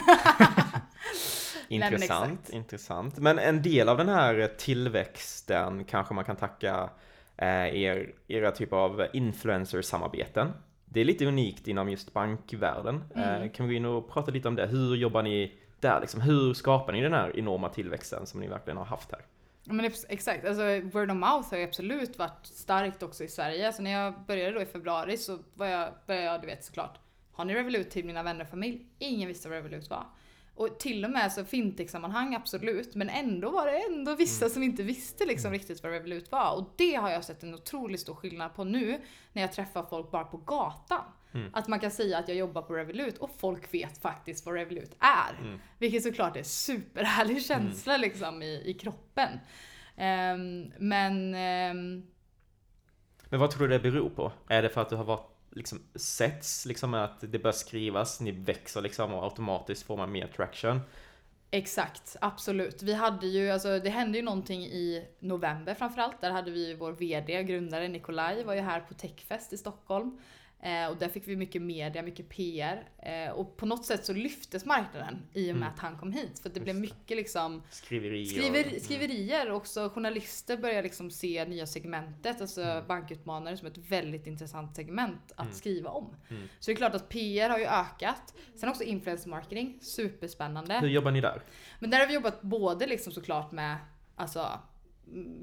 [1.69, 2.51] men Intressant, exakt.
[2.51, 3.19] intressant.
[3.19, 6.91] Men en del av den här tillväxten kanske man kan tacka
[7.37, 10.53] eh, er, era typer av influencer-samarbeten.
[10.85, 13.05] Det är lite unikt inom just bankvärlden.
[13.15, 13.43] Mm.
[13.43, 14.67] Eh, kan vi gå in och prata lite om det?
[14.67, 16.21] Hur jobbar ni där liksom?
[16.21, 19.21] Hur skapar ni den här enorma tillväxten som ni verkligen har haft här?
[19.65, 23.29] Ja, men ex- exakt, alltså word of mouth har ju absolut varit starkt också i
[23.29, 23.67] Sverige.
[23.67, 26.99] Alltså när jag började då i februari så var jag, började jag, du vet såklart,
[27.33, 28.87] har ni Revolut till mina vänner och familj?
[28.99, 30.07] Ingen visste vad Revolut var.
[30.55, 34.83] Och till och med så fintech-sammanhang absolut, men ändå var det ändå vissa som inte
[34.83, 36.57] visste liksom riktigt vad Revolut var.
[36.57, 39.01] Och det har jag sett en otroligt stor skillnad på nu
[39.33, 41.05] när jag träffar folk bara på gatan.
[41.33, 41.51] Mm.
[41.53, 44.97] Att man kan säga att jag jobbar på Revolut och folk vet faktiskt vad Revolut
[44.99, 45.41] är.
[45.41, 45.59] Mm.
[45.79, 49.29] Vilket såklart är superhärlig känsla liksom i, i kroppen.
[49.97, 52.07] Ehm, men ehm,
[53.29, 54.33] Men vad tror du det beror på?
[54.49, 58.31] Är det för att du har varit liksom setts liksom att det börjar skrivas, ni
[58.31, 60.81] växer liksom och automatiskt får man mer traction?
[61.51, 62.83] exakt, absolut.
[62.83, 66.21] Vi hade ju, alltså det hände ju någonting i november framförallt.
[66.21, 70.19] Där hade vi ju vår VD, grundare Nikolaj, var ju här på Techfest i Stockholm.
[70.63, 72.89] Eh, och där fick vi mycket media, mycket PR.
[72.99, 75.75] Eh, och på något sätt så lyftes marknaden i och med Mm.
[75.75, 76.39] att han kom hit.
[76.39, 78.25] För det Just blev mycket liksom Skriverier?
[78.25, 82.87] Skriver, och- skriverier också journalister börjar liksom se nya segmentet, alltså Mm.
[82.87, 85.55] bankutmanare som ett väldigt intressant segment att Mm.
[85.55, 86.15] skriva om.
[86.29, 86.49] Mm.
[86.61, 88.35] Så det är klart att PR har ju ökat.
[88.57, 90.79] Sen också influencer marketing, superspännande.
[90.81, 91.43] Hur jobbar ni där?
[91.79, 93.77] Men där har vi jobbat både liksom såklart med
[94.17, 94.59] alltså, mm,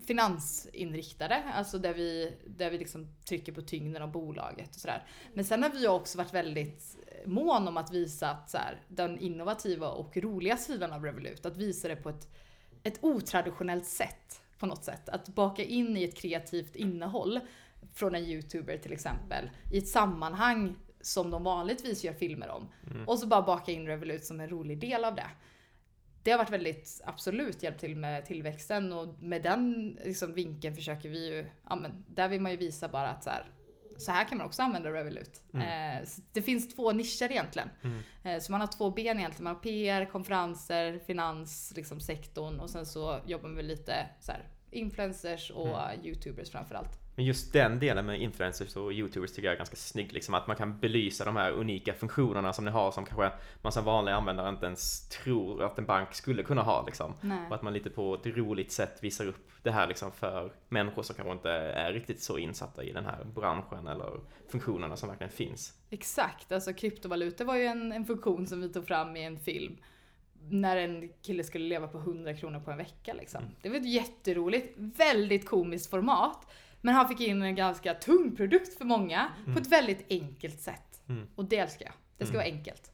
[0.07, 5.03] finansinriktade, alltså där vi, där vi liksom trycker på tyngden av bolaget och sådär.
[5.33, 9.19] Men sen har vi också varit väldigt mån om att visa att så här, den
[9.19, 12.27] innovativa och roliga sidan av Revolut, att visa det på ett,
[12.83, 15.09] ett otraditionellt sätt på något sätt.
[15.09, 17.39] Att baka in i ett kreativt innehåll
[17.93, 22.67] från en youtuber till exempel i ett sammanhang som de vanligtvis gör filmer om.
[22.91, 23.07] Mm.
[23.07, 25.29] Och så bara baka in Revolut som en rolig del av det.
[26.25, 31.09] Det har varit väldigt, absolut hjälpt till med tillväxten och med den liksom, vinkeln försöker
[31.09, 33.45] vi ju, ja men där vill man ju visa bara att så här,
[33.97, 35.41] så här kan man också använda Revolut.
[35.53, 35.97] Mm.
[36.01, 37.69] Eh, det finns två nischer egentligen.
[37.83, 37.99] Mm.
[38.23, 39.43] Eh, så man har två ben egentligen.
[39.43, 44.31] Man har PR, konferenser, finans, liksom sektorn och sen så jobbar man med lite så
[44.31, 47.04] här, influencers och youtubers framförallt.
[47.15, 50.13] Men just den delen med influencers och youtubers tycker jag är ganska snygg.
[50.13, 53.71] Liksom att man kan belysa de här unika funktionerna som ni har som kanske man
[53.71, 56.85] som vanlig användare inte ens tror att en bank skulle kunna ha.
[56.85, 57.13] Liksom.
[57.21, 57.47] Nej.
[57.49, 61.03] Och att man lite på ett roligt sätt visar upp det här liksom för människor
[61.03, 65.31] som kanske inte är riktigt så insatta i den här branschen eller funktionerna som verkligen
[65.31, 65.73] finns.
[65.89, 69.77] Exakt, alltså kryptovalutor var ju en, en funktion som vi tog fram i en film.
[70.49, 73.41] När en kille skulle leva på 100 kronor på en vecka liksom.
[73.41, 73.55] Mm.
[73.61, 76.47] Det var ett jätteroligt, väldigt komiskt format.
[76.85, 81.01] Men han fick in en ganska tung produkt för många på ett väldigt enkelt sätt.
[81.09, 81.27] Mm.
[81.35, 81.93] Och det älskar jag.
[82.17, 82.45] Det ska Mm.
[82.45, 82.91] vara enkelt.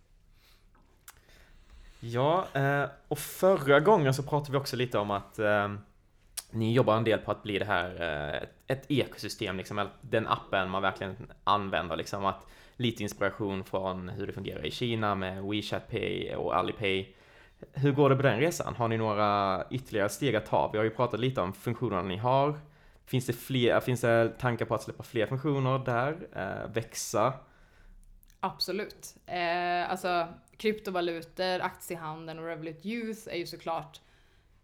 [2.00, 5.74] Ja, eh, och förra gången så pratade vi också lite om att eh,
[6.52, 7.90] ni jobbar en del på att bli det här
[8.36, 14.28] eh, ett ekosystem, liksom, den appen man verkligen använder, liksom att lite inspiration från hur
[14.28, 17.14] det fungerar i Kina med WeChat Pay och Alipay.
[17.74, 18.76] Hur går det på den resan?
[18.76, 20.70] Har ni några ytterligare steg att ta?
[20.72, 22.60] Vi har ju pratat lite om funktionerna ni har,
[23.12, 26.28] Finns det, fler, finns det tankar på att släppa fler funktioner där?
[26.36, 27.34] Eh, växa?
[28.40, 29.16] Absolut.
[29.26, 34.02] Eh, alltså kryptovalutor, aktiehandeln och Revolut Youth är ju såklart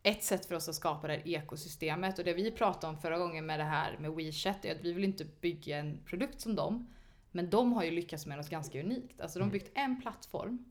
[0.03, 2.19] ett sätt för oss att skapa det här ekosystemet.
[2.19, 4.93] Och det vi pratade om förra gången med det här med WeChat är att vi
[4.93, 6.87] vill inte bygga en produkt som dem.
[7.31, 9.21] Men de har ju lyckats med något ganska unikt.
[9.21, 10.65] Alltså de har byggt en plattform.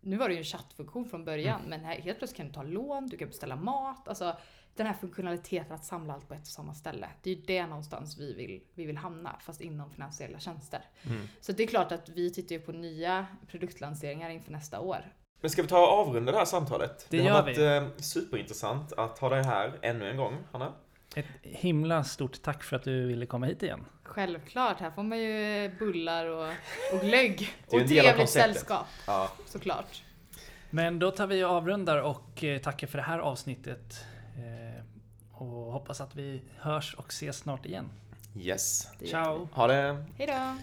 [0.00, 2.62] Nu var det ju en chattfunktion från början, men här, helt plötsligt kan du ta
[2.62, 4.08] lån, du kan beställa mat.
[4.08, 4.36] Alltså
[4.76, 7.08] den här funktionaliteten att samla allt på ett och samma ställe.
[7.22, 10.80] Det är ju det någonstans vi vill, vi vill hamna, fast inom finansiella tjänster.
[11.06, 11.28] Mm.
[11.40, 15.12] Så det är klart att vi tittar ju på nya produktlanseringar inför nästa år.
[15.40, 17.06] Men ska vi ta och avrunda det här samtalet?
[17.10, 20.72] Det har gör varit eh, superintressant att ha dig här ännu en gång, Hanna.
[21.16, 23.84] Ett himla stort tack för att du ville komma hit igen.
[24.02, 26.48] Självklart, här får man ju bullar och,
[26.92, 27.54] och glögg.
[27.70, 30.02] Det är Och en del av trevligt sällskap, Ja, såklart.
[30.70, 34.04] Men då tar vi och avrundar och eh, tackar för det här avsnittet.
[34.36, 34.82] Eh,
[35.32, 37.88] Och hoppas att vi hörs och ses snart igen.
[38.36, 38.88] yes.
[38.98, 39.48] Det Ciao!
[39.52, 40.04] Ha det!
[40.18, 40.56] Hej då!